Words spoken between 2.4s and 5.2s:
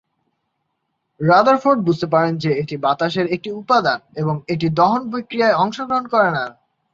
যে এটি বাতাসের একটি উপাদান এবং এটি দহন